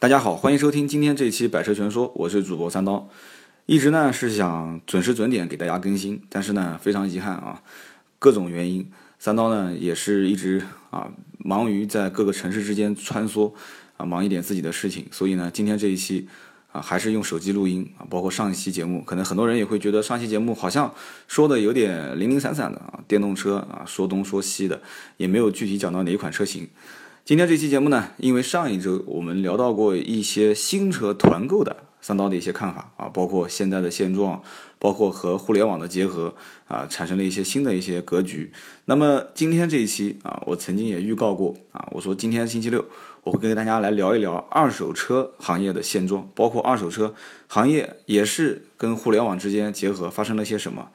[0.00, 3.08] 大家好，欢迎收听今天这一期《百车全说》，我是主播三刀。
[3.66, 7.60] 一直呢是想准时准点给大家更新，但是呢非常遗憾啊，
[8.20, 8.88] 各种原因，
[9.18, 13.52] 三刀呢也是一直啊忙于在各个城市之间穿梭
[13.96, 16.28] 啊，忙一点自己的事情，所以呢今天这一期
[16.70, 20.94] 啊还是用手机录音啊，包括上一期节目，可能很多人也会觉得上期节目好像
[21.26, 24.80] 说的有点零零散散的啊，电动车啊说东说西的，
[25.16, 26.68] 也没有具体讲到哪一款车型。
[27.28, 31.76] 今天这期节目呢，因为上一周我们聊到过一些新车团购的。
[32.00, 34.42] 三刀的一些看法啊，包括现在的现状，
[34.78, 36.34] 包括和互联网的结合
[36.68, 38.50] 啊，产生了一些新的一些格局。
[38.86, 42.82] 那么今天这一期啊，我曾经也预告过啊，我说今天星期六
[43.24, 47.14] 我会跟大家来聊一聊二手车行业的现状，包括二手车
[47.46, 50.88] 行业也是跟互联网之间结合发生了些什么。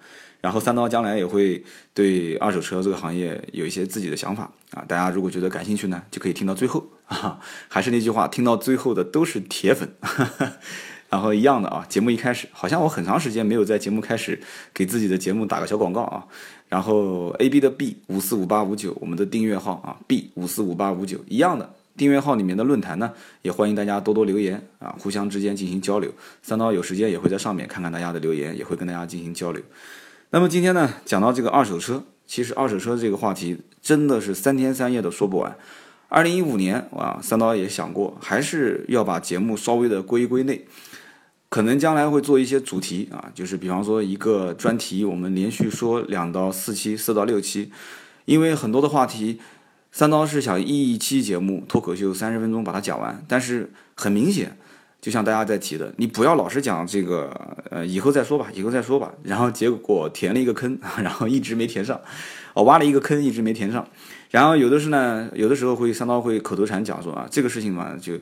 [0.43, 7.39] 然后三刀将来也会对二手车这个行业有一些自己的想法啊，大家如果觉得感兴趣呢，就可以听到最后啊。
[7.69, 9.89] 还是那句话，听到最后的都是铁粉。
[11.09, 14.37] 然后一样的啊，节目一开始，好像我很长时间没有在节目开始
[14.73, 16.25] 给自己的节目打个小广告啊。
[16.67, 26.11] 然后 A B 的 B 五四五八五九，我们的订阅号啊，B 五四五八五九一样的订阅号里面的论坛呢，也欢迎大家多多留言啊，互相之间进行交流。
[26.41, 29.63] 三刀有时间也会在上面看看大家的留言，也会跟大家进行交流。
[30.35, 35.55] 那么今天呢，讲到这个二手车，其实二手车这个话题真的是三天三夜都说不完。
[36.09, 40.65] 二零一五年啊，三刀也想过，还是要把节目稍微的归一归类。
[41.49, 47.71] 可能将来会做一些主题啊，就是比方说一个专题，我们连续说两到四期，四到六期，
[48.25, 49.39] 因为很多的话题，
[49.91, 54.57] 三刀是想一期节目脱口秀三十分钟把它讲完，但是很明显，
[55.03, 57.29] 就像大家在提的，你不要老是讲这个，
[57.69, 61.99] 呃，以后再说吧，以后再说吧，然后结果填了一个坑， 然后一直没填上，
[62.53, 63.85] 我挖了一个坑，一直没填上。
[64.31, 68.13] 然后有的是呢，有的时候会三刀会口头禅讲说啊，这个事情嘛就，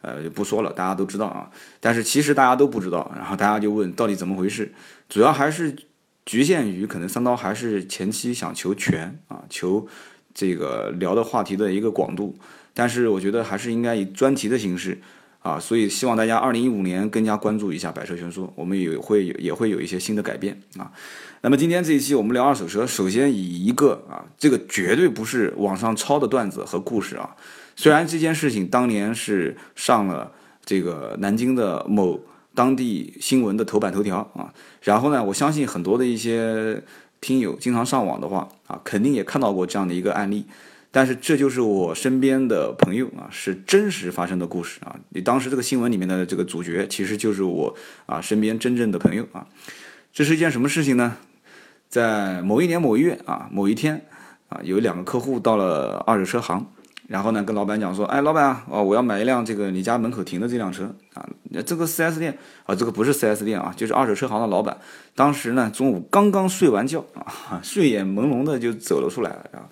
[0.00, 1.50] 呃就不说了，大家都知道啊。
[1.78, 4.72] 但是其实大家都不知道，然后大家就问到底怎么回事，
[5.10, 5.76] 主要还是
[6.24, 9.86] 局限于可能三刀还是前期想求全啊，求
[10.32, 12.34] 这个聊的话题的一个广度。
[12.72, 14.98] 但是我觉得还是应该以专题的形式
[15.42, 20.92] 啊，所以希望大家二零一五年更加关注一下百车全说，我们也会也会有一些新的改变啊。
[21.40, 27.34] 那么今天这一期我们聊二手车，首先以一个啊，这个绝对不是网上抄的段子和故事啊。
[27.74, 30.30] 虽然这件事情当年是上了
[30.62, 32.20] 这个南京的某
[32.54, 34.52] 当地新闻的头版头条啊，
[34.82, 36.82] 然后呢，我相信很多的一些
[37.22, 40.44] 听友经常上网的话啊，肯定也看到过这样的一个案例。
[40.92, 44.96] 但是这就是我身边的朋友啊，是真实发生的故事啊。
[45.10, 47.74] 你当时这个新闻里面的这个主角，其实就是我
[48.06, 49.46] 啊身边真正的朋友啊。
[50.12, 51.16] 这是一件什么事情呢？
[51.88, 54.04] 在某一年某月啊，某一天
[54.48, 56.66] 啊，有两个客户到了二手车行，
[57.06, 61.28] 然后呢，跟老板讲说：“哎，老板啊，哦，我要买一辆这个你家门口停的这辆车啊。”
[61.66, 64.76] 这个 4S 店啊，这个不是 4S 店啊，就是二手车行的老板。
[65.14, 69.66] 当时呢，中午刚刚睡完觉啊，睡眼朦胧的就走了出来了啊。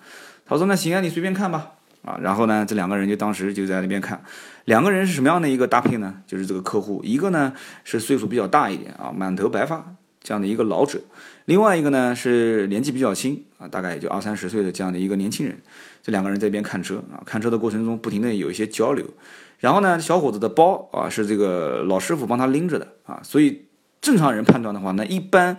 [0.49, 4.23] 他说：“那行啊，你随便看吧。”啊，然后呢，这两个人就当时就在那边看。
[4.63, 6.21] 两个人是什么样的一个搭配呢？
[6.25, 11.01] 就是这个客户，一个呢是岁数比较大一点啊，满头白发这样的一个老者。
[11.43, 15.57] 另外一个呢是年纪比较轻啊，大概也就二三十岁的这样的一个年轻人，
[16.01, 19.05] 这两个人在一边看车啊，看车的过程中不停的有一些交流，
[19.59, 23.65] 然后呢，小伙子的包啊是这个老师傅帮他拎着的啊，所以
[23.99, 25.57] 正常人判断的话，那一般，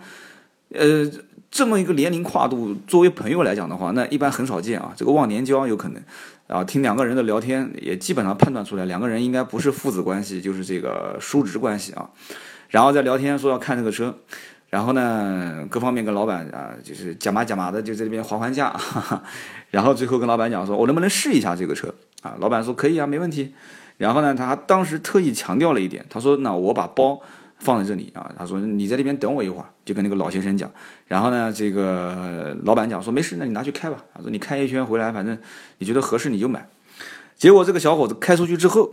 [0.73, 1.07] 呃，
[1.51, 6.01] 这么一个年龄跨度，作为朋友来讲的话，那一般很少见啊，这个忘年交有可能
[6.47, 12.09] 啊，听两个人的聊天也基本上判断出来，两个人应该不是父子关系，就是这个叔侄关系啊，
[12.69, 14.17] 然后在聊天说要看这个车。
[14.69, 18.73] 然后呢，各方面跟老板啊，就是讲嘛讲嘛的，就在这边还还价，
[19.69, 22.37] 然后最后跟老板讲说，我能不能试一下这个车啊？
[22.39, 23.53] 老板说可以啊，没问题。
[23.97, 27.19] 然后呢，他当时特意强调了一点，他说，那我把包
[27.61, 30.69] 放在这里啊，他说你在这边等我一会儿，就跟那个老先生讲。
[31.07, 34.03] 然后呢，这个老板讲说没事，那你拿去开吧。
[34.13, 35.37] 他说你开一圈回来，反正
[35.77, 36.67] 你觉得合适你就买。
[37.37, 38.89] 结果这个小伙子开出去之后，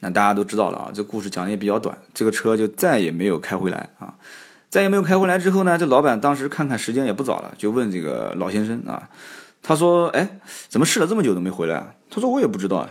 [0.00, 4.14] 那大家都知道了啊，这故事讲的也比较短，这个车就再也没有开回来啊。
[4.68, 9.08] 再也没有开回来之后呢，这老板当时看看时间也不早了，就问这个老先生啊，
[9.62, 12.90] 他说：“哎，怎么试了这么久都没回来啊？”他说：“我也不知道啊。”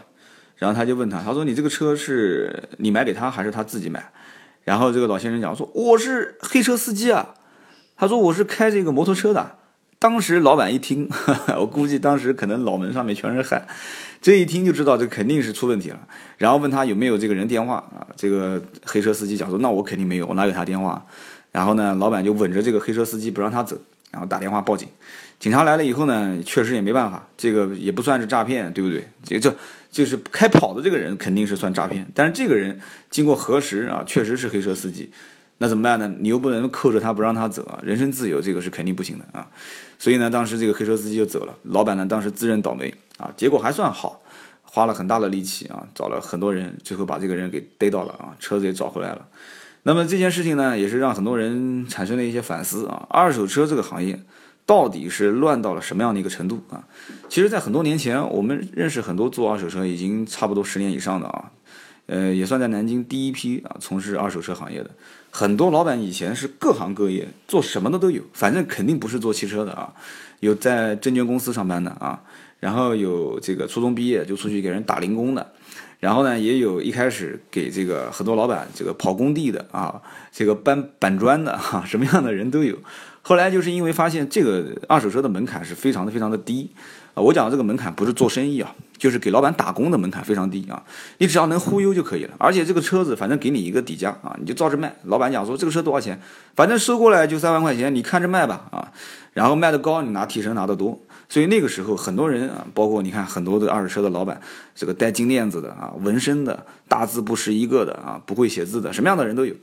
[0.57, 4.11] 然后他就问他，他说：“你这个车是你买给他还是他自己买？”
[4.63, 7.35] 然后这个老先生讲说：“我是黑车司机啊。”
[7.97, 9.57] 他说：“我是开这个摩托车的。”
[9.99, 11.07] 当时老板一听，
[11.59, 13.67] 我估计当时可能脑门上面全是汗，
[14.19, 15.99] 这一听就知道这肯定是出问题了。
[16.37, 18.07] 然后问他有没有这个人电话啊？
[18.15, 21.05] 这个黑车司机讲说：“那我肯定没有，我哪有他电话？”
[21.51, 23.77] 然后呢，老板就稳着这个黑车司机不让他走，
[24.09, 24.87] 然后打电话报警。
[25.39, 29.07] 警察来了以后呢，确实也没办法，这个也不算是诈骗，对不对？
[29.23, 29.55] 这这
[29.91, 32.79] 就是开跑的这个人肯定是算诈骗，但是这个人
[33.09, 35.11] 经过核实啊，确实是黑车司机，
[35.57, 36.11] 那怎么办呢？
[36.19, 39.45] 你又不能扣着他不让他走啊，人身自由这个是肯定不行的啊。
[39.99, 44.23] 所以呢，当时这个黑车司机就走了，老板呢当时自认倒霉啊，结果还算好，
[44.63, 49.27] 花了很大的力气啊，找了很多人，最后把这个人给逮到了啊，车子也找回来了。
[49.83, 54.19] 那么这件事情呢，也是让很多人产生了一些反思啊，二手车这个行业。
[54.71, 56.81] 到底是乱到了什么样的一个程度啊？
[57.27, 61.51] 其实，在很多年前，我们认识很多做二手车已经差不多十年以上的啊，
[62.05, 64.89] 呃，也算在南京第一批啊从事二手车行业的。
[65.29, 69.93] 很多老板以前是各行各业做什么的都有，反正肯定不是做汽车的啊。
[70.39, 72.21] 有在证券公司上班的啊，
[72.61, 75.51] 然后有这个初中毕业就出去给人打零工的，
[75.99, 80.01] 然后呢，也有一开始给这个很多老板这个跑工地的啊，
[80.31, 82.77] 这个搬板砖的哈，什么样的人都有。
[83.21, 86.69] 后来就是因为发现这个二手车的门槛是非常的非常的低，
[87.13, 90.83] 啊，我讲的这个门槛不是做生意啊，就是给老板打工的门槛非常低啊，
[91.19, 96.19] 你只要能忽悠就可以了，而且这个车子反正给你一个底价啊，你就照着卖，老板讲说这个车多少钱，
[96.55, 98.91] 反正收过来就三万块钱，你看着卖吧啊，
[99.33, 100.99] 然后卖的高你拿提成拿得多。
[101.31, 104.41] 所以那个时候，很多人啊，包括你看很多的二手车的老板，
[104.75, 109.55] 这个戴金链子的啊，纹身的，大字不识一个的啊，不会写字的，什么样的人都有。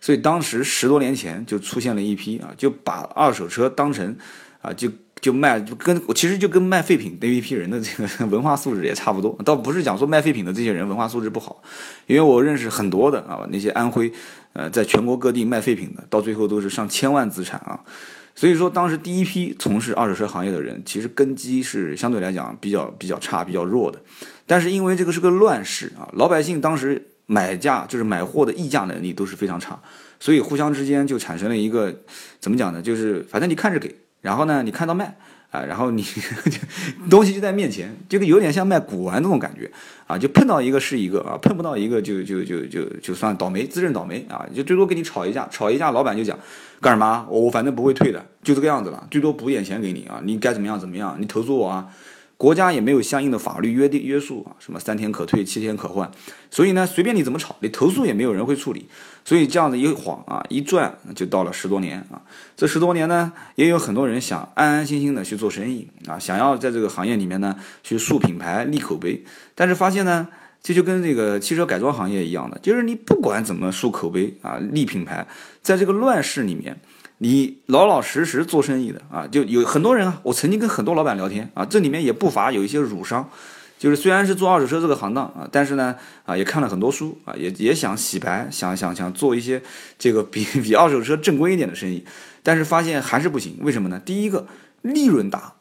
[0.00, 4.16] 所以当时十多年前就出现了一批啊，就把二手车当成
[4.62, 4.88] 啊，就
[5.20, 9.36] 就卖，就跟其实就跟卖废品那一批人的这个文化素质也差不多。
[9.44, 11.60] 倒不是讲说卖废品的这些人文化素质不好，
[12.06, 14.12] 因为我认识很多的啊，那些安徽
[14.52, 17.80] 呃，在全国各地卖废品的，到最后都是上千万资产啊。
[18.36, 23.98] 所以说，当时第一批从事二手车行业的人，其实根基是相对来讲比较比较差、比较弱的。
[24.46, 29.80] 但是因为这个是个乱世啊，老百姓当时买价就是买货的议价能力都是非常差，
[30.20, 32.02] 所以互相之间就产生了一个
[32.38, 32.82] 怎么讲呢？
[32.82, 35.16] 就是反正你看着给，然后呢你看到卖。
[35.50, 36.04] 啊，然后你
[37.08, 39.70] 东西就在面前，这个有点像卖古玩那种感觉
[40.06, 46.38] 啊，就碰到一个是一个啊，碰不到一个就就就就就算倒霉，自认倒霉啊，就最多跟你吵一架，吵一架，老板就讲
[46.80, 47.26] 干什么？
[47.30, 51.86] 我反正不会退的，就这个样子了，最多补点钱给你啊，你该怎么样怎么样，你投诉我啊。
[52.38, 56.10] 国家也没有相应的法律约定约束啊，什么三天可退，七天可换，
[56.50, 58.86] 所以呢，随便你怎么吵，你投诉也没有人会处理，
[59.24, 62.20] 所以这样子一晃啊，一转就到了十多年啊。
[62.54, 69.24] 这十多年呢，也有很多人想安安心心的去做生意啊，想要在这个行业里面呢去树品牌、立口碑，
[69.54, 70.28] 但是发现呢，
[70.62, 75.26] 这就跟这个汽车改装行业一样的，就是你不管怎么树口碑啊、立品牌，
[75.62, 76.78] 在这个乱世里面。
[77.18, 80.20] 你老老实实做生意的啊，就有很多人啊。
[80.22, 83.28] 我曾经跟很多老板聊天啊，这里面也不乏有一些儒商，
[83.78, 89.62] 就是虽然是做二手车这个行当啊，但是呢啊也看了很多书啊，也也想洗白，想想想做一些
[89.98, 92.04] 这个 比比二手车正规一点的生意，
[92.42, 93.56] 但是发现还是不行。
[93.62, 93.98] 为什么呢？
[94.04, 94.46] 第一个
[94.82, 95.54] 利润大，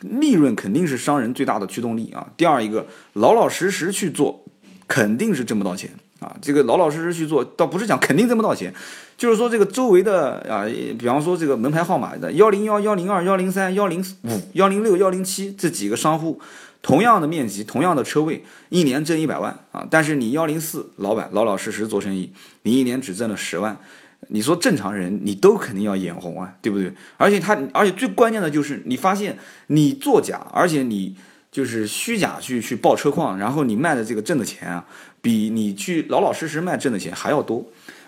[0.00, 2.26] 利润肯定是商人最大的驱动力啊。
[2.36, 4.44] 第二一个老老实实去做，
[4.88, 5.90] 肯定是挣不到钱。
[6.18, 8.72] 啊，这个老老实实去做，倒不是讲肯定挣不到钱，
[9.16, 10.64] 就是说这个周围的啊，
[10.98, 16.40] 比方说这个门牌号码的幺零幺、幺零二、幺零三、幺零五、幺零六、幺零七这几个商户，
[16.82, 22.32] 同样的面积、同样的车位，一年挣一百万啊，但是你幺零四老板老老实实做生意，
[22.62, 23.76] 你一年只挣了十万，
[24.28, 26.92] 你说正常人你都肯定要眼红啊，对不对？
[27.16, 31.16] 而且他，而且最关键的就是你发现你作假，而且你。
[31.52, 34.84] 就是虚假去去报车况，然后你卖的这个挣的钱啊，
[35.22, 37.64] 比你去老老实实卖挣的钱还要多。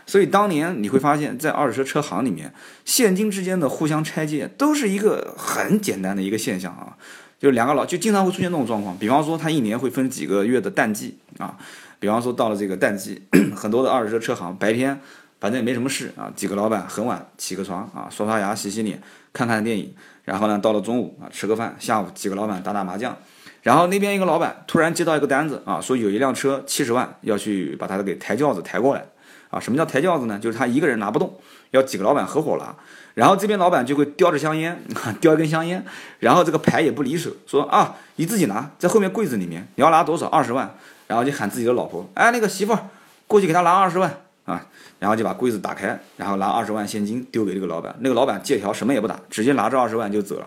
[0.09, 2.50] 所以当年你会发现在二手车车行里面，
[2.87, 6.97] 现金之间的互相拆借都是一个很简单的一个现象啊。
[7.38, 11.57] 就两个老就经常会出现这种状况，比方说他一年会分几个月的淡季啊，
[12.00, 13.23] 比方说到了这个淡季，
[13.55, 14.99] 很多的二手车车行白天
[15.38, 19.00] 反正也没什么事啊，几个老板很晚起个床啊，刷刷牙洗洗脸
[19.33, 23.15] 看看电影，然后呢到了中午啊吃个饭，下午几个老板打打麻将。
[23.62, 29.05] 然后那边一个老板突然接到一个单子啊，说有一辆车七十万要去把他给抬轿子抬过来，
[29.50, 30.38] 啊，什么叫抬轿子呢？
[30.38, 31.38] 就是他一个人拿不动，
[31.71, 32.75] 要几个老板合伙拿。
[33.14, 34.81] 然后这边老板就会叼着香烟，
[35.21, 35.85] 叼一根香烟，
[36.21, 40.26] 然后这个牌也不离手，说啊，你自己拿，在后面柜子里面，你要拿多少？
[40.26, 40.75] 二十万。
[41.09, 42.81] 然后就喊自己的老婆，哎，那个媳妇儿
[43.26, 44.14] 过去给他拿二十万
[44.45, 44.67] 啊，
[44.99, 50.47] 然后就把柜子打开，然后拿二十万现金丢给这个老板，那个老板借条什么也不打，直接拿着二十万就走了。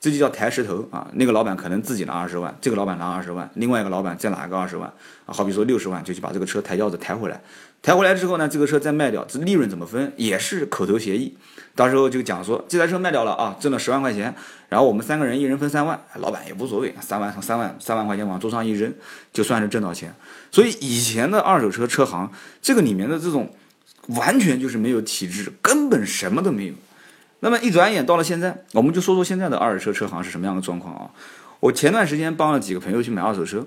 [0.00, 1.06] 这就叫抬石头啊！
[1.12, 4.90] 那个老板可能自己拿二十万，这个老板拿二十万，另外一个老板再拿个二十万
[5.26, 7.40] 啊，好比说六十万，就去把这个车抬轿子抬回来。
[7.82, 11.36] 抬回来之后呢，这个车再卖掉，这利润怎么分也是口头协议。
[11.74, 14.34] 到时候就讲说这台车卖掉了啊，挣了十万块钱，
[14.68, 18.92] 然后我们三个人一人分三万，老板也无所谓，三万从三万三万块钱往桌上一扔，
[19.32, 20.14] 就算是挣到钱。
[20.50, 23.48] 所以以前的二手车车行，这个里面的这种
[24.08, 26.74] 完全就是没有体制，根本什么都没有。
[27.38, 31.10] 那么一转眼到了现在，我们就说说现在的二手车车行是什么样的状况啊？
[31.60, 33.66] 我前段时间帮了几个朋友去买二手车，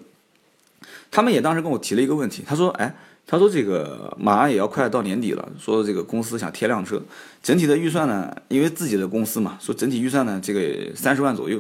[1.09, 2.93] 他们也当时跟我提了一个问题，他说，哎，
[3.25, 7.01] 他说这个马上也要快到年底了，说这个公司想贴辆车，
[7.41, 11.59] 整体的预算呢，因为自己的公司嘛，说整体预算呢，这个三十万左右，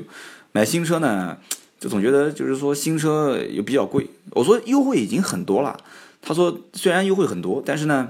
[0.51, 1.37] 买新车呢，
[1.79, 4.07] 就总觉得就是说新车又比较贵。
[4.31, 5.77] 我说优惠已经很多了，
[6.21, 8.09] 他说虽然优惠很多，但是呢。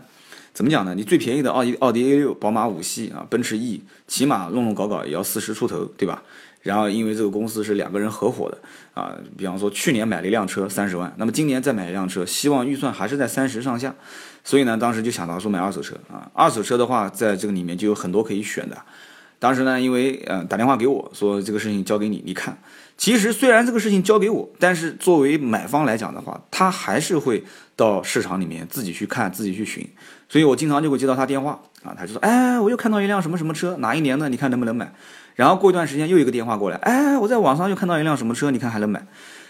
[0.53, 0.93] 怎么讲呢？
[0.93, 6.21] 你最便宜的奥迪奥迪 A 六、宝马五系啊，奔驰 E，起码弄弄搞搞也要四十出头，对吧？
[6.63, 8.57] 然后因为这个公司是两个人合伙的
[8.93, 13.93] 啊，比方说去年买了一辆车三十万，那么今年再买一辆车，希望预算还是在三十上下，
[14.43, 18.77] 所以呢，当时就想到说买二手车啊，二手车的话，在这个里面就有很多可以选的。
[19.37, 22.57] 当时呢，因为呃打电话给我说这个事情交给你，你看。
[22.95, 27.43] 其实虽然这个事情交给我，但是作为买方来讲的话，他还是会
[27.75, 29.85] 到市场里面自己去看、自己去寻。
[30.29, 34.29] 所以我经常就会接到他电话啊，他就说：“哎，我又看到一辆什么什么车，哪一年的？
[34.29, 34.93] 你看能不能买？”
[35.35, 39.05] 然后过一段时间又一个电话过来：“哎，我在网上又看到一辆什么车，你看还能买？”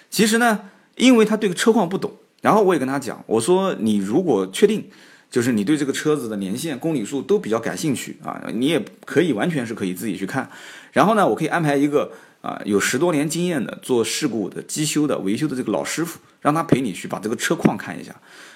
[0.10, 0.60] 其实呢，
[0.96, 2.12] 因为他对车况不懂，
[2.42, 4.90] 然后我也跟他讲，我说：“你如果确定，
[5.30, 10.50] 就是你对这个车子的年限、公里数都比较感兴趣啊，你也可以完全是可以自己去看。
[10.92, 12.12] 然后呢，我可以安排一个。”
[12.44, 18.14] 啊，有十多年经验的做事故的机修的维修的这个老师傅，让他陪你去把这个车况看一下。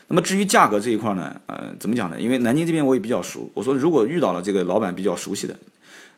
[0.09, 2.19] 那么至于价格这一块呢，呃，怎么讲呢？
[2.19, 5.55] 因为南京这边我也比较熟，我说如果遇到了这个老板比较熟悉的，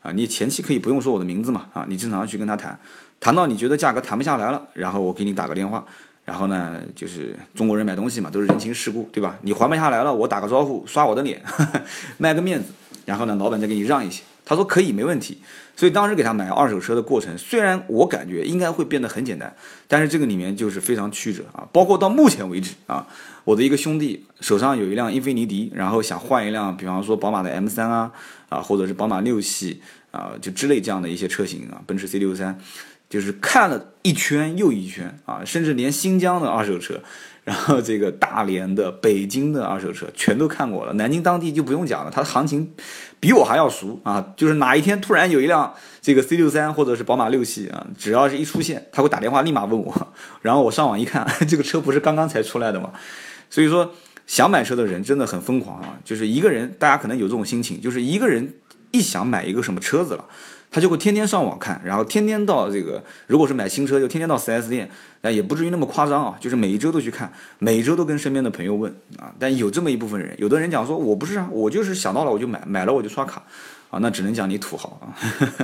[0.02, 2.78] 啊，你前期可以不用说我的名字嘛，啊，你正常去跟他谈，
[3.20, 5.84] 谈到你觉得价格谈不下来了，然后我给你打个电话，
[6.24, 9.36] 然后呢，就是中国人买东西嘛，都是人情世故，对吧？
[9.42, 11.42] 你还不下来了，我打个招呼，刷我的脸，
[12.16, 12.72] 卖个面子，
[13.04, 14.22] 然后呢，老板再给你让一些。
[14.50, 15.38] 他说可以，没问题。
[15.76, 19.54] 所以当时给他买二手车的过程，虽然我感觉应该会变得很简单，
[19.86, 21.66] 但是这个里面就是非常曲折啊。
[21.72, 23.06] 包括到目前为止啊，
[23.44, 28.12] 我的一个兄弟手上有一辆英菲尼迪，然后想换一辆，比方说宝马的 M3 啊，
[28.48, 29.80] 啊，或者是宝马六系
[30.10, 32.56] 啊，就之类这样的一些车型啊，奔驰 C63，
[33.08, 37.00] 就是看了一圈又一圈啊，甚至连新疆的二手车。
[37.42, 42.70] 然后这个大连的、北京的二手车全都看过了，南京当地就不用讲了，它的行情
[43.20, 44.32] 比我还要熟啊。
[44.36, 50.08] 就是哪一天突然有一辆这个 C 六三或者是宝马六系啊，只要是一出现，他会打电话立马问我，
[50.42, 52.90] 然后我上网一看， 这个车不是刚刚才出来的吗？
[53.50, 53.92] 所以说，
[54.26, 58.54] 想买车的人真的很疯狂啊，就是一个人，大家可能有这种心情，就是一个人
[58.90, 60.24] 一想买一个什么车子了。
[60.70, 64.88] 他就会天天上网看，然后天天到这个，如果是买新车，就天天到 4S 店，
[65.20, 69.34] 但也不至于那么夸张啊，就是每一周都去看，每一周都跟身边的朋友问啊。
[69.38, 73.42] 但有这么一部分人，有的人讲说，我不是啊，我就是想到了我就买，买了我就刷卡，
[73.90, 75.10] 啊，那只能讲你土豪啊。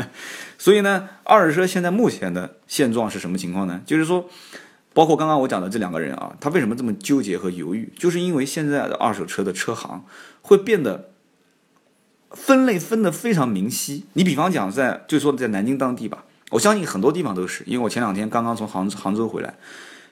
[0.58, 3.80] 所以呢，二手车现在目前的现状是什么情况呢？
[3.86, 4.28] 就是说，
[4.92, 7.92] 包括刚刚我讲的这两个人啊，他为什么这么纠结和犹豫？
[7.96, 10.04] 就是因为现在的二手车的车行
[10.42, 11.10] 会变得。
[12.30, 14.04] 分类分得非常明晰。
[14.14, 19.54] 你比方讲，在就说在南京当地吧，我相信很多地方都是，因为我前两天刚刚从杭杭州回来。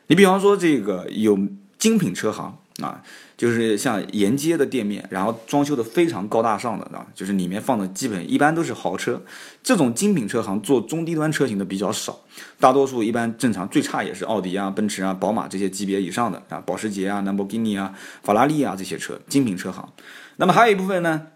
[0.07, 1.39] 你比方说这个有
[1.79, 3.03] 精品车行啊，
[3.37, 9.23] 就是像沿街的店面，然后装修的非常高大上的啊，就是里面放的基本一般都是豪车。
[9.63, 12.21] 这种精品车行做中低端车型的比较少，
[12.61, 19.89] 大多数一般正常最差也是奥迪啊、奔驰啊、宝马这些级别以上的啊，保时捷啊、兰博基尼啊、法拉利啊这些车，精品车行。
[20.37, 21.29] 那么还有一部分呢？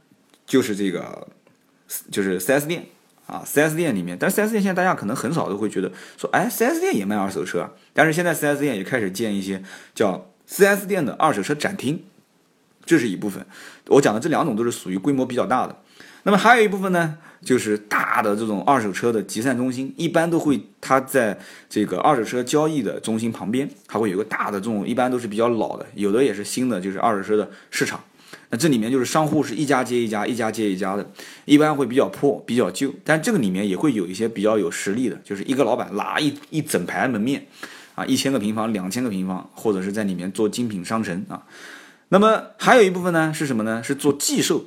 [0.48, 1.28] 就是这个，
[2.10, 2.86] 就是 4S 店
[3.26, 9.62] 啊，4S 店里面，但是 4S 店现在大家可能很少都会觉得说，哎，4S 店也卖二手车，但是现在 4S 店也开始建一些
[9.94, 12.02] 叫 4S 店的二手车展厅，
[12.86, 13.46] 这是一部分。
[13.88, 15.76] 我讲的这两种都是属于规模比较大的。
[16.22, 21.38] 那么还有一部分呢，就是大的这种二手车的集散中心，一般都会它在
[21.68, 28.02] 这个二手车交易的中心旁边，它会有个大的这种，一般都是比较老的，有的也是新的，就是二手车的市场。
[28.50, 31.06] 那这里面就是商户是一家接一家，一家接一家的，
[31.44, 37.46] 一般会比较破、比较旧，但这个里面也会有一些比较有实力的，就是一个老板拿一一整排门面，
[37.94, 41.42] 啊，一千个平方、两千个平方，或者是在里面做精品商城啊。
[42.08, 43.82] 那么还有一部分呢是什么呢？
[43.82, 44.64] 是做寄售，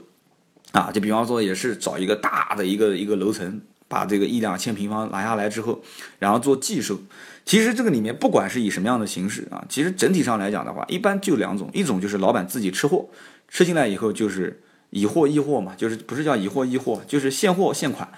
[0.73, 5.81] 啊，就比方说也是找一个大的一个一个楼层，把这个一两千平方拿下来之后，
[6.19, 6.99] 然后做寄售。
[7.43, 13.09] 其实这个里面不管是以什么样的形式啊，其实整体上来讲的话，一般就两种，一种就是老板自己吃货。
[13.51, 18.09] 吃进来以后就是以货易货嘛，就是不是叫以货易货，就是现货现款，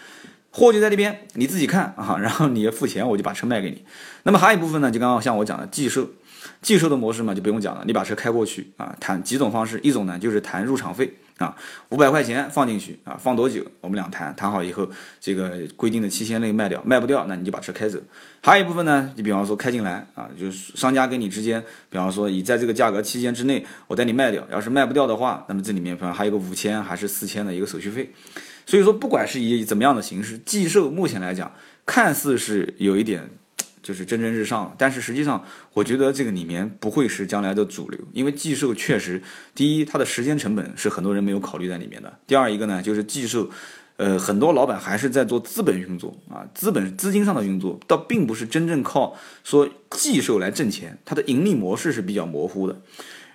[0.51, 3.83] 货就在那边，你自己看啊，然后你付钱，我就把车卖给你。
[4.21, 6.07] 那么还有一部分呢，就刚刚像我讲的寄售，
[6.61, 11.11] 寄售的模式嘛就不用讲了，你把车开过去啊，谈几种方式，一种呢就是谈入场费。
[11.37, 11.55] 啊，
[11.89, 13.65] 五百块钱放进去啊，放多久？
[13.81, 14.87] 我们俩谈谈好以后，
[15.19, 17.99] 这个规定的期限内卖掉，卖不掉，那你就把车开走。
[18.41, 24.45] 还有一部分呢，你比方说开进来啊，就是商家跟你之间，比方说你在这个价格期间之内，我带你卖掉。
[24.51, 28.13] 要是卖不掉的话，那么这里面可能还有个五千还是四千的一个手续费。
[28.65, 31.51] 所以说，不管是以怎么样的形式寄售，目前来讲，
[31.85, 33.29] 看似是有一点
[33.83, 34.73] 就是蒸蒸日上。
[34.77, 39.21] 但是实际上，我觉得这个里面不会是将来的主流，因为寄售确实，
[39.53, 43.49] 第一，它的时间成本是很多人没有考虑在里面的；第二一个呢，就是寄售，
[43.97, 52.81] 呃，很多老板还是在做资本运作啊，资本资金上的运作，倒并不是真正靠说寄售来挣钱，它的盈利模式是比较模糊的。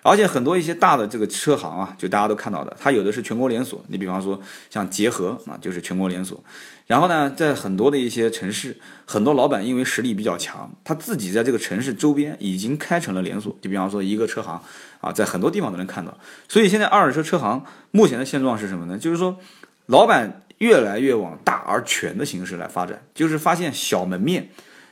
[0.09, 3.85] 而且很多一些大的这个车行啊，就大家都看到的，它有的是全国连锁。
[3.89, 6.43] 你比方说像捷合啊，就是全国连锁。
[6.87, 13.55] 然后呢，在很多的一些城市，很多老板因为实力比较强，他自己在这个城市周边已经开成了连锁。
[13.61, 14.59] 就比方说一个车行
[15.01, 16.17] 啊，在很多地方都能看到。
[16.49, 18.97] 所以现在二手车车行目前的现状是什么呢？
[18.97, 19.37] 就是说，
[19.87, 24.49] 老板越来越往大而全的形式来发展，就是发现小门面。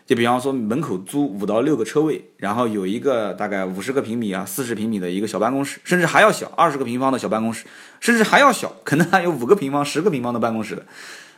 [0.06, 7.64] 就比方说门口租五到六个车位，然后有一个大概五十个平米啊、四十平米的一个小办公室，甚至还要小，二十个平方的小办公室，
[7.98, 10.86] 甚至还要小，可能还有五个平方、十个平方的办公室的，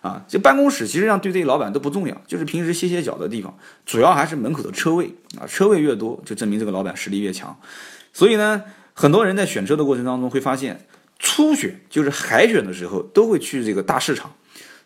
[0.02, 3.56] 啊，这办公室其实上对这些老板都不重要，就是平时歇歇脚的地方，
[3.86, 7.58] 主要还是门口的车位啊，车位越多，就证明这个老板实力越强。
[8.12, 10.86] 所以呢，很多人在选车的过程当中会发现，
[11.18, 14.30] 初选就是海选的时候，都会去这个大市场。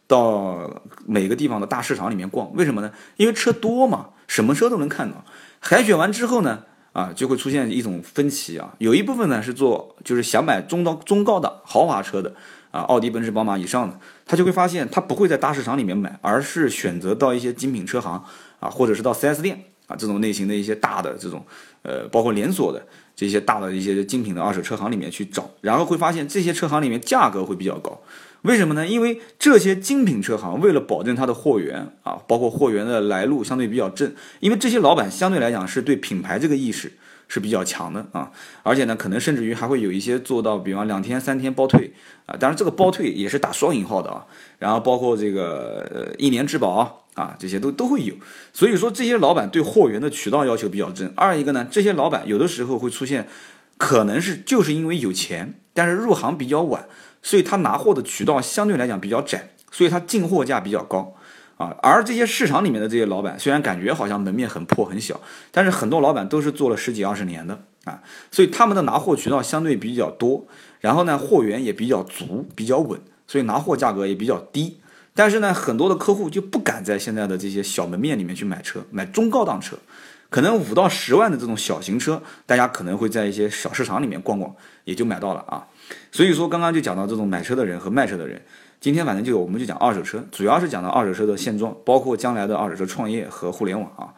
[0.06, 2.92] 到每个地方的大市场里面逛，为什么呢？
[3.16, 5.24] 因为车多嘛，什么车都能看到。
[5.60, 8.74] 海选完之后呢，啊，就会出现一种分歧啊。
[8.78, 12.34] 有一部分呢是做，就是想买中到中高档豪华车的
[12.70, 18.22] 啊，奥迪、奔驰、宝马以上的，他就会发现他不会在大市场里面买，而是选择到一些精品车行
[18.60, 21.44] 啊，或者是到 4S 店啊这种类型的一些大的这种，
[21.82, 28.00] 呃，包括连锁的这些大的一些精品的二手车行里面去找，然后会发现这些车行里面价格会比较高。
[28.42, 28.86] 为什么呢？
[28.86, 36.92] 因为这些精品车行为了保证它的货源啊，包括货源的来路相对比较正，因为这些老板相对来讲是对品牌这个意识
[37.28, 38.32] 是比较强的啊，
[38.64, 41.92] 而且呢，可能甚至于还会有一些做到，比方两天三天包退
[42.26, 44.26] 啊，当然这个包退也是打双引号的啊，
[44.58, 48.12] 然后包括这个呃一年质保啊，这些都都会有，
[48.52, 51.12] 所以说这些老板对货源的渠道要求比较正。
[51.14, 53.28] 二一个呢，这些老板有的时候会出现，
[53.76, 56.88] 可能是就是因为有钱，但是入行比较晚。
[57.22, 61.14] 所以他拿货的渠道相对来讲比较窄，所以他进货价比较高，
[61.56, 70.46] 啊，而这些市场里面的这些老板，虽然感觉好像门面很破很小，但是很多老板都是做了十几二十年的啊，所以他们的拿货渠道相对比较多，
[70.80, 74.78] 然后呢，货源也比较足比较稳，所以拿货价格也比较低。
[75.14, 79.76] 但是呢，很多的客户就不敢在现在的这些小门面里面去买车，买中高档车，
[80.30, 84.54] 可能五到十万的这种小型车，大家可能会在一些小市场里面逛逛，
[84.84, 85.66] 也就买到了啊。
[86.10, 88.40] 所以说，刚刚就讲到这种买车的人和卖车的人。
[88.80, 94.10] 今天反正就我们就讲二手车，主要是讲到二手车的现状，包括将来的二手车创业和互联网啊。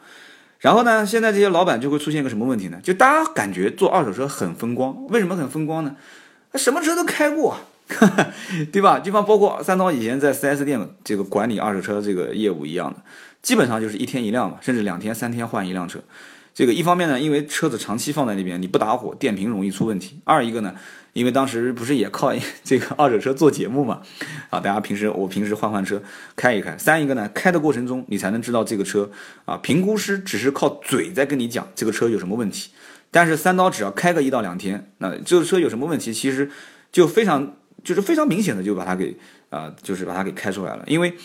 [0.59, 2.79] 然后呢，现在这些老板就会出现一个什么问题呢？
[2.81, 5.95] 就大家感觉做二手车很风光，为什么很风光呢？
[6.55, 7.55] 什么车都开过，
[8.73, 8.97] 对吧？
[8.97, 12.99] 就像包括三刀以前在 4S 店这个管理二手车这个业务一样的，
[13.43, 15.99] 基本上就是一天一辆嘛，甚至两天三天换一辆车。
[16.55, 20.73] 这个一方面呢，因为车子长期放在那边，你不打火，电瓶容易出问题；二一个呢。
[21.15, 24.01] 因为当时不是也靠 这个二手车做节目嘛，
[24.49, 26.03] 啊，大家平时我平时换换车
[26.35, 26.77] 开一开。
[26.77, 29.09] 三一个呢，开的过程中你才能知道这个车
[29.45, 32.71] 啊，评估师只是靠嘴在跟你讲这个车有什么问题，
[33.11, 36.51] 但是三刀只要开个一到两天，那这个车有什么问题，其实
[36.91, 39.15] 就非常就是非常明显的就把它给
[39.49, 40.83] 啊，就是把它给开出来了。
[40.85, 41.15] 因为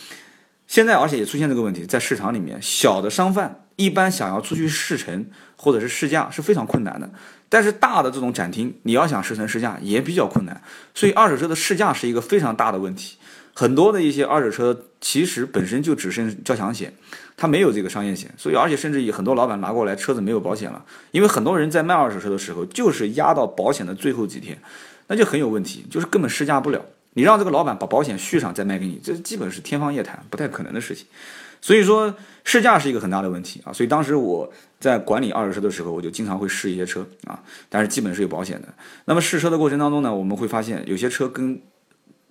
[0.68, 5.26] 现在而且也出现这个问题，在市场里面，小的商贩一般想要出去试乘
[5.57, 7.11] 或者是试驾是非常困难的。
[7.51, 10.63] 但是大的这种展厅，你要想试乘试驾也比较困难，
[10.95, 13.19] 所以二手车的试驾是一个非常大的问题。
[13.53, 16.95] 很多的一些二手车其实本身就只剩交强险，
[17.37, 24.57] 它没有这个商业险，所以而且甚至有很多老板拿过来车子没有保险了，因为很多人在卖二手车的时候就是压到保险的最后几天，
[25.09, 26.81] 那就很有问题，就是根本试驾不了。
[27.15, 31.07] 你让这个老板把保险续上再卖给你，这基本是天方夜谭，不太可能的事情。
[31.61, 38.68] 所以说试驾是一个很大的问题啊，所以当时我在管理二手车的时候，我就经常会试一些车啊，但是基本是有保险的。
[39.05, 41.61] 那么试车的过程当中呢，我们会发现有些车跟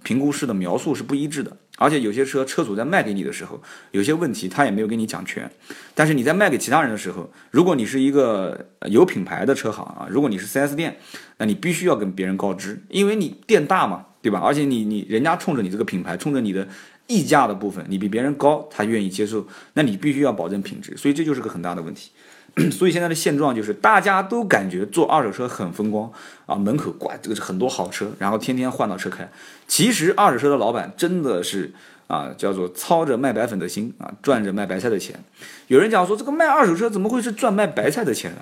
[0.01, 3.61] 评估师的描述是不一致的，而且有些车车主在卖给你的时候，
[3.91, 5.51] 有些问题他也没有跟你讲全。
[5.93, 10.97] 但是你在卖给其他人的时候，如果你是一个有品牌的车行啊，如果你是 4S 店，
[11.37, 14.39] 那你必须要跟别人告知，因为你店大嘛，对吧？
[14.39, 16.67] 而且你你人家冲着你这个品牌，冲着你的。
[17.09, 22.11] 溢价的部分，你比别人高，他愿意接受，那你必须要保证品质，所以这就是个很大的问题。
[22.71, 26.11] 所以现在的现状就是，大家都感觉做二手车很风光
[26.45, 29.29] 啊，门口挂这个很多好车，然后天天换到车开。
[29.67, 31.71] 其实二手车的老板真的是
[32.07, 35.23] 啊，叫做操着卖白粉的心啊，赚着卖白菜的钱。
[35.67, 38.41] 有人讲说，这个卖二手车怎么会是赚卖白菜的钱呢？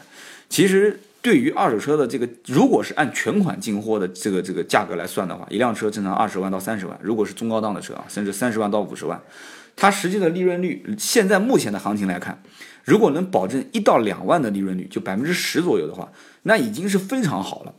[0.50, 1.00] 其实。
[1.20, 6.98] 对于二手车的这个，如果是按全款进货的这个这个价格来算的话，一辆车正常二十万到三十万。
[7.02, 9.20] 如果是中高档的车啊，甚至三十万到五十万，
[9.76, 12.42] 它实际的利润率，现在目前的行情来看，
[12.86, 16.10] 如果能保证一到两万的利润率，就百分之十左右的话，
[16.44, 17.74] 那已经是非常好了。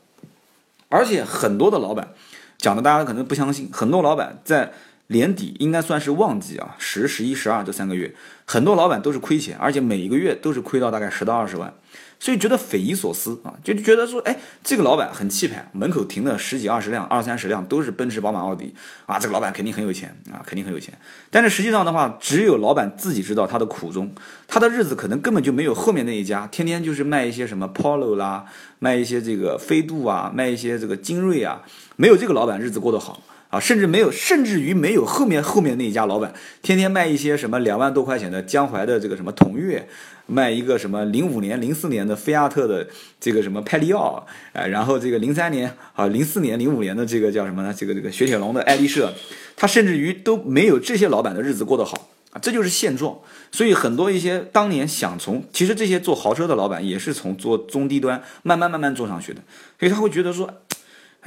[0.91, 2.13] 而且很多的老板
[2.59, 4.73] 讲的，大家可能不相信，很多老板在
[5.07, 8.15] 年底应该算是旺季啊，十、十一、十二这三个月，
[8.51, 11.75] 很多老板都是亏钱，而且每一个月都是亏到大概十到二十万。
[12.19, 20.99] 所以觉得匪夷所思啊，就觉得说，哎，这个老板很气派，门口停了十几二十辆、二三十辆都是奔驰、宝马、奥迪啊，这个老板肯定很有钱啊，肯定很有钱。
[21.31, 24.11] 但是实际上的话，只有老板自己知道他的苦衷，
[24.49, 28.47] 他的日子可能根本就没有后面那一家，天天就是卖一些什么 Polo 啦，
[28.79, 31.63] 卖一些这个飞度啊，卖一些这个精锐啊，
[31.97, 33.23] 没有这个老板日子过得好。
[33.51, 39.89] 啊，甚至没有，甚至于没有后面后面那一家老板，天天卖一些什么两万多块钱的江淮的这个什么同悦，
[40.27, 42.87] 卖一个什么零五年、零四年的菲亚特的
[43.19, 47.73] 这个什么派利奥，哎，然后这个零三年啊、零四年、零五年的这个叫什么呢？
[47.75, 49.15] 这个这个雪铁龙的爱丽舍，
[49.57, 53.19] 他甚至于都没有这些老板的日子过得好啊，这就是现状。
[53.51, 59.41] 所以很多一些当年想从，其实这些做豪车的老板也是从做中低端慢慢慢慢做上去的，
[59.81, 60.53] 所以他会觉得说。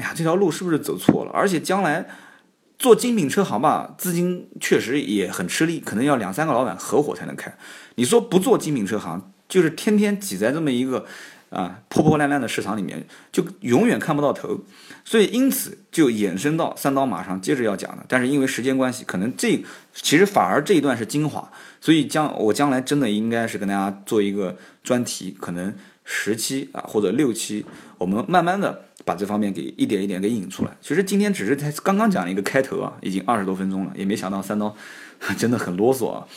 [0.02, 1.32] 哎呀，这条路是不是走错了？
[1.32, 2.08] 而且将来
[2.80, 7.56] 做精品车行吧，资金确实也很吃力，可能要两三个老板合伙才能开。
[7.96, 11.06] 你说不做精品车行，就是天天挤在这么一个
[11.52, 14.62] 啊破破烂烂的市场里面，就永远看不到头。
[15.06, 25.72] 所以因此就衍生到三刀马上接着要讲的，但是因为时间关系，可能这其实反而这一段是精华，所以将我将来真的应该是跟大家做一个专题，可能
[26.04, 27.64] 十期啊或者六期，
[28.00, 28.86] 我们慢慢的。
[29.04, 30.72] 把这方面给一点一点给引出来。
[30.82, 34.76] 其实今天只是才刚刚讲一个开头啊，已经二十多分钟了，也没想到三刀
[35.38, 36.28] 真的很啰嗦啊。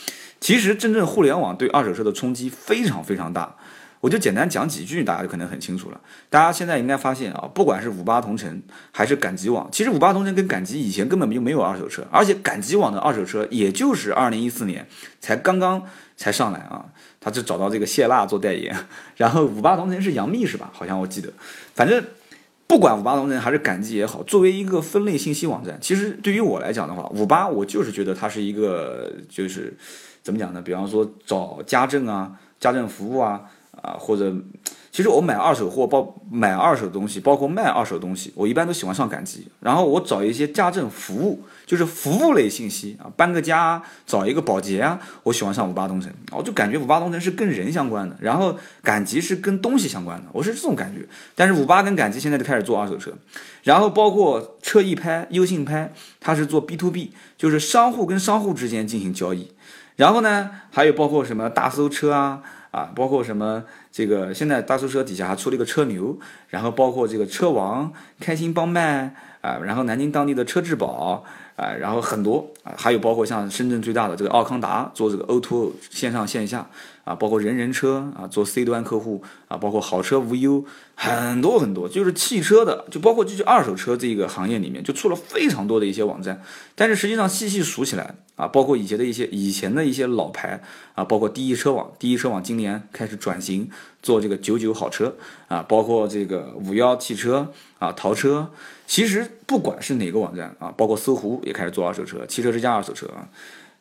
[0.41, 3.55] 其实真正互联网对二手车的冲击非常非常大，
[4.01, 5.99] 我就简单讲几句，大家就可能很清楚了。
[6.29, 14.85] 大家现在应该发现啊，不管是五八同城还是赶集网，其实五八同城跟赶集以前根本就没有二手车，而且赶集网的二手车也就是二零一四年
[15.19, 15.81] 才刚刚
[16.17, 16.85] 才上来啊，
[17.19, 18.75] 他就找到这个谢娜做代言，
[19.15, 20.69] 然后五八同城是杨幂是吧？
[20.73, 21.31] 好像我记得，
[21.73, 22.03] 反正。
[22.67, 29.73] 不管五八同城还是赶集也好，作为一个分类信息网站，其实对于我来讲的话，五八我就是觉得它是一个，就是
[30.23, 30.61] 怎么讲呢？
[30.61, 33.43] 比方说找家政啊、家政服务啊
[33.85, 34.33] 啊，或者。
[34.91, 39.45] 其实我买二手货，包买二手东西，包括卖二手东西，我一般都喜欢上赶集。
[39.59, 46.09] 然后我找一些家政服务，就是服务类信息啊，搬个家，找一个保洁啊，我喜欢上五八同城。
[46.31, 51.05] 我就感觉五八同城是跟人相关的，然后赶集是跟东西相关的，我是这种感觉。
[51.35, 53.11] 但是五八跟赶集现在就开始做二手车，
[53.63, 59.51] 然后包括车易拍、优信拍，它是做 B to B，就是商户跟商户之间进行交易。
[59.97, 62.41] 然后呢，还有包括什么大搜车啊。
[62.75, 71.23] 啊，包括什么这个现在大搜车底下还出了一个车牛，然后包括这个车王、开心帮卖啊，然后南京当地的车质宝
[71.55, 76.67] 啊，然后很多啊，还有包括像深圳最大的这个奥康达做这个 O2O 线上线下
[77.05, 86.41] 啊，包括人人车啊做 C 端客户啊，包括好车无忧，很多很多，就是汽车的，就包括就是二手车这个行业里面就出了非常多的一些网站，
[86.73, 88.15] 但是实际上细细数起来。
[88.35, 90.61] 啊，包括以前的一些以前的一些老牌
[90.93, 93.69] 啊，包括第一车网，第一车网今年开始转型
[94.03, 95.15] 做这个九九好车
[95.47, 98.51] 啊，包括这个五幺汽车啊，淘车，
[98.85, 103.29] 其实不管是哪个网站啊，包括搜狐也开始做二手车，汽车之家二手车啊，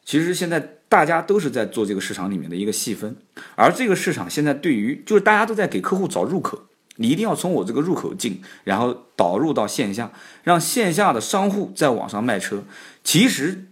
[0.04, 3.16] 其实现在大家都是在做这个市场里面的一个细分，
[3.56, 6.62] 而这个市场现在对于就是大家都在给客户找入口，
[6.96, 10.10] 你一定要从我这个入口进，然后导入到线下，
[10.42, 12.62] 让线下的商户在网上卖车，
[13.02, 13.66] 其实。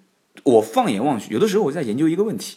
[0.45, 2.57] 我放眼望去，有的时候我在研究一个问题。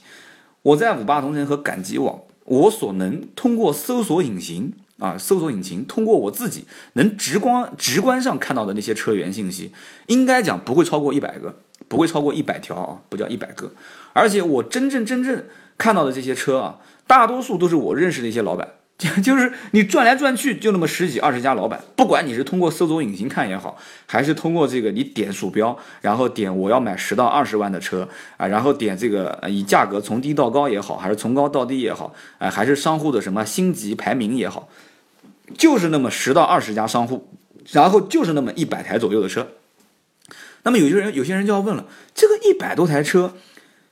[0.63, 9.71] 我在五八同城和赶集网，我所能通过搜索引擎啊，搜索引擎通过我自己能直观直观上看到的那些车源信息，
[10.07, 13.71] 应该讲不会超过一百个，不会超过一百条啊，不叫一百个。
[14.13, 15.43] 而且我真正真正
[15.77, 18.67] 看到的这些车啊，大多数都是我认识的一些老板。
[19.21, 34.69] 就是你转来转去就那么十几二十家老板，不管你是通过搜索引擎看也好，还是通过这个你点鼠标，然后点我要买十到二十万的车啊，然后点这个以价格从低到高也好，还是从高到低也好，哎，还是商户的什么星级排名也好，
[35.57, 37.27] 就是那么十到二十家商户，
[37.73, 39.49] 然后就是那么一百台左右的车。
[40.63, 43.33] 那么有些人有些人就要问了，这个一百多台车，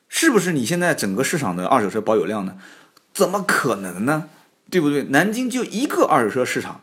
[0.07, 2.55] 是不是你现在整个市场的二手车保有量呢？
[3.13, 4.29] 怎么可能呢？
[4.69, 5.03] 对不对？
[5.09, 6.81] 南京就一个二手车市场，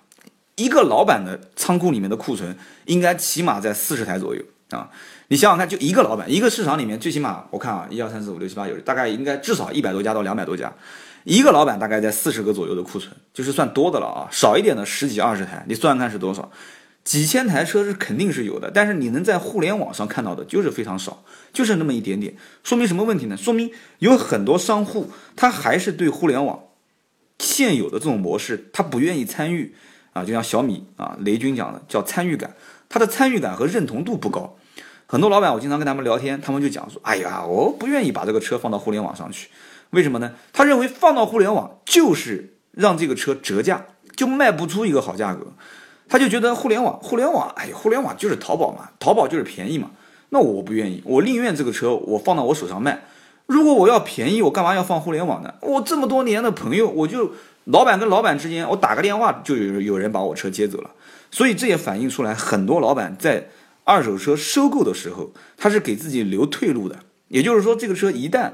[0.57, 4.91] 一个老板的仓库里面的库存应该起码在四十台左右啊！
[5.29, 10.73] 你想想看，就一个老板，一个市场里面最起码我看啊，一二三四五六七八九，大概应该至少一百多家到两百多家，
[11.25, 14.29] 一个老板大概在四十个左右的库存，就是算多的了啊。
[14.31, 16.51] 少一点的十几二十台，你算算看是多少？
[17.03, 22.37] 几千台车是肯定是有的，但是你能在互联网上看到的就是非常少，就是那么一点点。
[22.63, 23.37] 说明什么问题呢？
[23.37, 26.61] 说明有很多商户他还是对互联网
[27.41, 29.75] 现有的这种模式他不愿意参与
[30.13, 32.55] 啊，就像小米啊，雷军讲的叫参与感，
[32.91, 34.57] 他的参与感和认同度不高。
[35.07, 39.49] 很多老板我经常跟他们聊天，他们就讲说：“哎呀，我不愿意把这个车放到互联网上去，
[39.91, 40.35] 为什么呢？
[40.53, 45.55] 他认为放到互联网就是让这个车折价，就卖不出一个好价格。”
[46.09, 49.93] 他就觉得互联网，互联网，哎，互联网就是淘宝嘛，淘宝就是便宜嘛。
[50.29, 53.03] 那我不愿意，我宁愿这个车我放到我手上卖。
[53.51, 55.53] 如果我要便宜，我干嘛要放互联网呢？
[55.61, 57.33] 我这么多年的朋友，我就
[57.65, 60.91] 老板跟老板之间，我打个电话就有有人把我车接走了。
[61.33, 63.49] 所以这也反映出来，很多老板在
[63.83, 67.01] 二手车收购的时候，他是给自己留退路的。
[67.27, 68.53] 也就是说，这个车一旦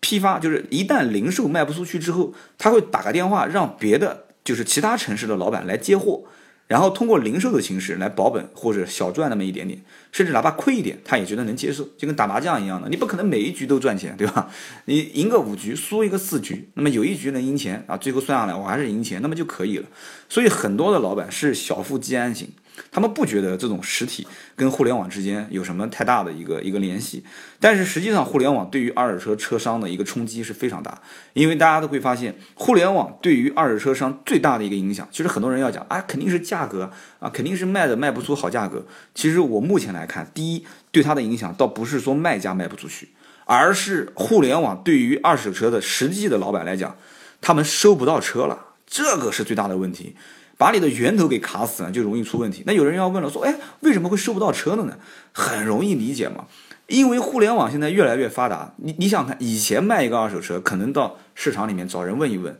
[0.00, 6.24] 批发，就是一旦零售卖不出去之后，他会打个电话让别的，就是其他城市的老板来接货。
[6.66, 14.50] 然后通过零售的形式来保本或者小赚那么一点点，甚至哪怕亏一点，他也觉得能接受，就跟打麻将一样的，你不可能每一局都赚钱，对吧？
[14.86, 19.86] 你赢个五局，输一个四局，那么有一局能赢钱啊，最后算下来我还是赢钱，那么就可以了。
[20.28, 22.48] 所以很多的老板是小富即安型。
[22.90, 27.24] 他们不觉得这种实体跟互联网之间有什么太大的一个一个联系，
[27.60, 31.00] 但是实际上互联网对于二手车车商的一个冲击是非常大，
[31.32, 38.86] 因为大家都会发现，互联网对于二手车商最大的一个影响，其实很多人要讲啊，肯定是价格啊，肯定是卖的卖不出好价格。
[39.14, 43.08] 其实我目前来看，第一对它的影响倒不是说卖家卖不出去，
[43.44, 46.96] 而是互联网对于二手车的实际的老板来讲，
[47.40, 50.16] 他们收不到车了，这个是最大的问题。
[50.56, 52.62] 把你的源头给卡死了，就容易出问题。
[52.66, 54.96] 那有人要问了，说，哎，为什么会收不到车了呢？
[55.32, 56.46] 很容易理解嘛，
[56.86, 58.74] 因为互联网现在越来越发达。
[58.76, 62.58] 你你想看，以前卖一个二手车，可能到市场里面找人问一问，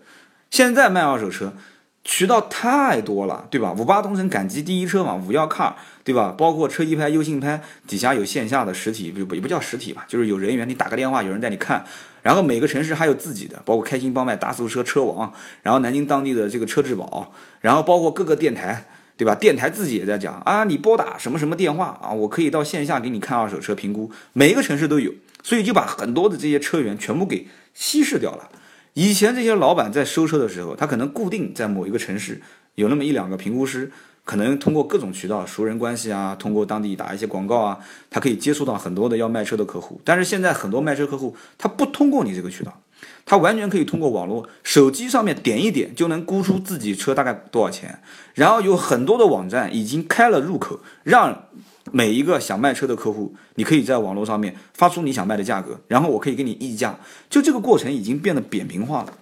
[0.50, 1.52] 现在卖二手车。
[2.09, 3.75] 渠道太多了，对吧？
[3.77, 5.73] 五八同城赶集第一车嘛，五幺 car，
[6.05, 6.33] 对吧？
[6.38, 11.85] 包括车一拍、优信拍底下有线下的实体，不也不叫实体吧，就是有人员，你打个电话，有人带你看。
[12.23, 18.85] 然后每个城市还有自己的，包括开心帮卖、大搜车、车王，然后南京当地的这个车质保，然后包括各个电台，
[19.16, 19.35] 对吧？
[19.35, 28.49] 电台自己也在讲啊，你拨打什么什么电话啊，我可以到线下给你看二手车评估，每一个城市都有，所以就把很多的这些车源全部给稀释掉了。
[28.96, 32.40] 以前这些老板在收车的时候，他可能固定在某一个城市
[32.76, 33.92] 有那么一两个评估师，
[34.24, 37.78] 可能通过各种渠道、熟人关系啊，通过当地打一些广告啊，
[38.09, 40.00] 他可以接触到很多的要卖车的客户。
[40.02, 42.80] 但是现在很多卖车客户他不通过你这个渠道，
[43.26, 48.00] 他完全可以通过网络，手机上面点一点就能估出自己车大概多少钱。
[48.32, 51.48] 然后有很多的网站已经开了入口，让。
[51.92, 56.99] 每一个想卖车的客户，你可以在网络上面发出你想卖的价格，然后我可以给你议价。
[57.31, 59.12] 就这个过程已经变得扁平化了。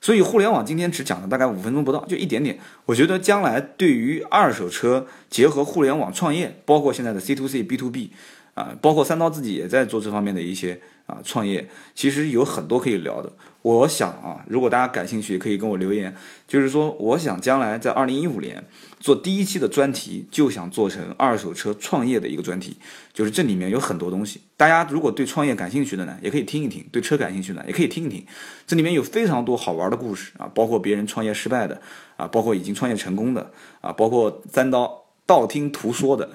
[0.00, 2.58] 所以互联网今天只讲了大概五分钟不到，就一点点。
[2.86, 8.10] 我觉得将来对于二手车结合互联网创业，包括现在的 C to C、B to B，
[8.54, 13.32] 啊，包括三刀自己也在做这方面的一些啊创业，其实有很多可以聊的。
[13.62, 16.14] 我想啊，如果大家感兴趣，可以跟我留言。
[16.48, 18.64] 就是说，我想将来在二零一五年
[18.98, 22.76] 做第一期的专题，就想做成二手车创业的一个专题。
[23.12, 28.26] 就是这里面有很多东西，大家如果对创业感兴趣的呢，也可以听一听；对车感兴趣的呢，也可以听一听。
[28.66, 31.80] 这里面有非常多好玩的故事啊，包括别人创业失败的
[32.16, 36.30] 啊，包括已经创业成功的啊，包括三刀道听途说的，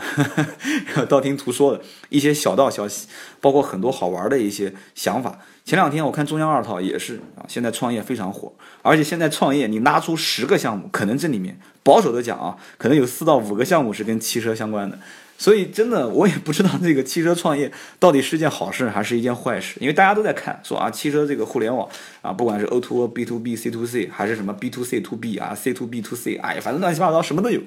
[1.08, 3.08] 道听途说的一些小道消息，
[3.42, 5.40] 包括很多好玩的一些想法。
[5.66, 14.98] 前两天我看中央二套也是啊，现在创业非常火，而且现在创业你拉出十个项目，可能这里面保守的讲啊，可能有四到五个项目是跟汽车相关的。
[15.38, 21.88] 所以真的，我也不知道这个汽车创业到底是件好事还是一件坏事，因为大家都在看说啊，汽车这个互联网
[22.22, 26.02] 啊，不管是 O to O、B to B、C to C，还是什么 B to C to B 啊、C to B
[26.02, 27.62] to C，哎，反正乱七八糟什么都有，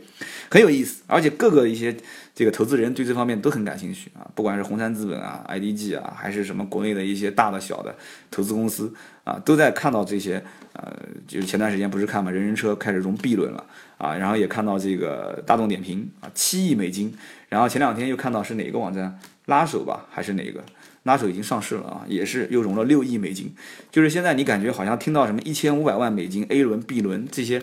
[0.50, 1.02] 很有意思。
[1.06, 1.96] 而且各个一些
[2.34, 7.94] 这个投资人对这方面都很感兴趣啊，不管是红杉资本啊、IDG 啊，还是什么国内的一些大的小的
[8.30, 10.42] 投资公司啊，都在看到这些。
[10.72, 13.66] 呃，就是前段时间不是看嘛，人人车开始融 B 轮了
[13.98, 17.12] 啊，然后也看到这个大众点评啊，七亿美金。
[17.50, 20.64] 然后前两天又看到是哪个网站拉手吧，还是哪个
[21.02, 23.52] 拉手已经上市了啊，也是又融了六亿美金。
[23.90, 27.62] 就是现在你感觉好像听到什么一千五百万美金 A 轮、B 轮这些，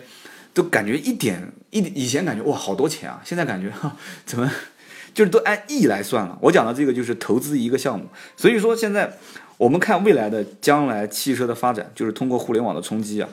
[0.54, 4.48] 都感觉一点一以前感觉哇好多钱啊，现在感觉哈 怎么
[5.14, 6.38] 就是都按亿来算了。
[6.42, 9.16] 我讲的这个就是投资一个项目，所以说现在
[9.56, 13.28] 我们看未来的将来汽车的发展，就是通过互联网的冲击啊。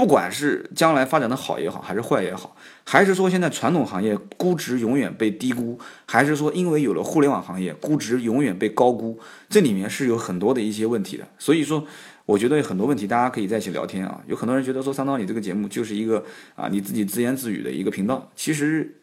[0.00, 11.28] 不管是将来发展的好也好，还是坏也好，还是说现在传统行业估值永远被低估，还是说因为有了互联网行业估值永远被高估，这里面是有很多的一些问题的。
[11.38, 11.86] 所以说，
[12.24, 14.22] 我觉得有很多问题大家可以在一起聊天啊。
[14.26, 16.24] 有很多人觉得说三刀你这个节目就是一个
[16.56, 18.98] 啊你自己自言自语的一个频道，其实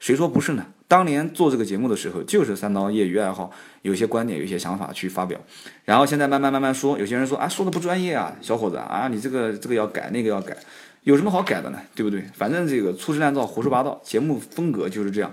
[0.00, 0.66] 谁说不是呢？
[0.90, 3.48] 当年做这个节目的时候，就是三刀业余爱好，
[3.82, 5.38] 有些观点，有些想法去发表。
[5.84, 10.56] 然后现在慢慢慢慢说，有些人说啊，说的不专业啊，小伙子啊，你这个这个要改，那个要改，
[11.04, 11.78] 有什么好改的呢？
[11.94, 12.24] 对不对？
[12.34, 15.32] 反正这个粗制滥造、胡说八道，节目风格就是这样，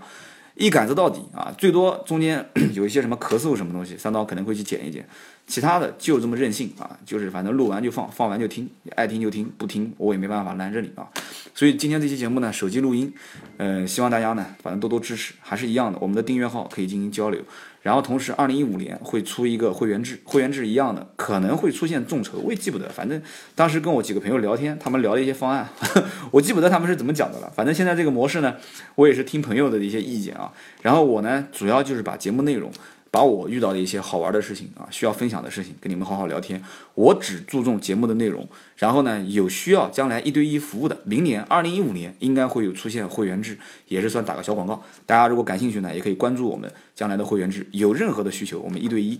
[0.53, 1.51] 一杆子到底啊。
[1.57, 5.09] 最多中间有一些什么咳嗽什么东西，三刀可能会去剪一剪。
[5.47, 11.07] 其他的就这么任性啊，就是反正录完就放，放完就听，爱听就听，不听我也没办法拦着你啊。
[11.55, 13.11] 所以今天这期节目呢，手机录音，
[13.55, 17.41] 呃，希望大家呢，反正多多支持，还是一样的，我们的订阅号可以进行交流。
[17.81, 23.21] 然后同时，二零一五年会出一个会员制，会员制一样的，可能会出现众筹，我也记不得，反正
[23.55, 25.69] 当时跟我几个朋友聊天，他们聊了一些方案，
[26.31, 27.49] 我记不得他们是怎么讲的了。
[27.55, 28.55] 反正现在这个模式呢，
[28.95, 32.69] 我也是听朋友的一些意见啊，然后我呢，主要就是把节目内容。
[33.09, 36.61] 把我遇到的一些好玩的事情啊，需要分享的事情，跟你们好好聊天。
[36.93, 38.47] 我只注重节目的内容。
[38.75, 44.83] 然后呢，有需要将来一对一服务的，明年二零一五年应该会有出现会员制，也是算打个小广告。
[45.05, 47.65] 大家如果感兴趣呢，也可以关注我们将来的会员制。
[47.71, 49.19] 有任何的需求，我们一对一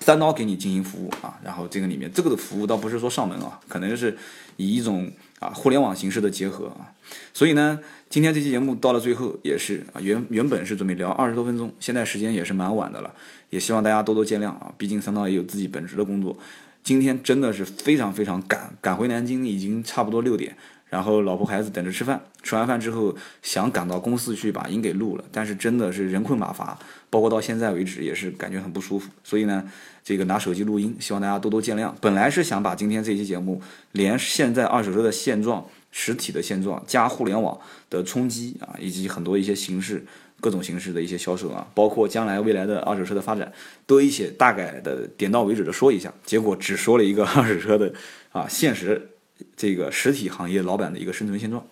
[0.00, 1.38] 三刀给你进行服务啊。
[1.42, 4.16] 然后这个里面这个的服务倒不是说上门啊，可能就是
[4.56, 5.10] 以一种
[5.40, 6.92] 啊互联网形式的结合啊。
[7.34, 7.80] 所以呢。
[8.08, 13.12] 今天这期节目到了最后也是啊，原原本是准备聊二十多分钟，现在时间也是蛮晚的了，
[13.50, 16.38] 也希望大家多多见谅啊，毕竟三刀也有自己本职的工作。
[16.84, 20.56] 今天真的是非常非常赶，赶回南京已经差不多六点，
[20.88, 26.78] 然后老婆孩子等着吃饭，吃完饭之后想赶到公司去把音给录了，但是真的是人困马乏，
[27.10, 29.68] 包括到现在为止也是感觉很不舒服，所以呢，
[30.04, 31.92] 这个拿手机录音，希望大家多多见谅。
[32.00, 35.66] 本来是想把今天这期节目连现在二手车的现状。
[35.98, 40.04] 实体的现状加互联网的冲击啊，以及很多一些形式、
[40.42, 43.50] 各种形式的一些销售啊，包括将来未来的二手车的发展，
[43.86, 46.12] 都一些大概的点到为止的说一下。
[46.26, 47.90] 结果只说了一个二手车的
[48.30, 49.08] 啊现实
[49.56, 51.66] 这个实体行业老板的一个生存现状。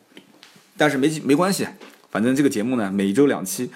[0.78, 1.66] 但是没没关系，
[2.10, 3.70] 反正这个节目呢每周两期，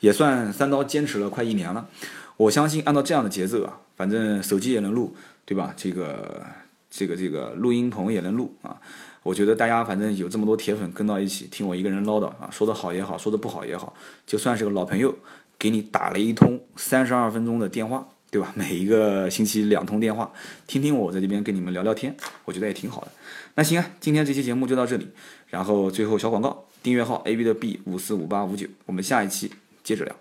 [0.00, 1.88] 也算三刀坚持了快一年了。
[2.36, 5.72] 我相信按照这样的节奏啊，反正手机也能录，对吧？
[5.74, 6.44] 这个
[6.90, 8.76] 这个这个录音棚也能录啊。
[9.24, 13.92] 我觉得大家反正有这么多铁粉跟到一起听我一个人唠叨啊，说的好也好，说的不好也好，
[14.26, 15.12] 就算是个老朋友，
[15.58, 18.52] 给你打了一通三十二分钟的电话，对吧？
[18.54, 20.30] 每一个星期两通电话，
[20.66, 23.08] 听听我在这边跟你们聊聊天，我觉得也挺好的。
[23.54, 25.08] 那行啊，今天这期节目就到这里，
[25.48, 29.50] 然后最后小广告，订阅号 A B 的 B 五四五八五九，我们下一期
[29.82, 30.14] 接着聊。